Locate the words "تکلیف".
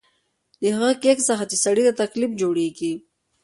2.01-2.31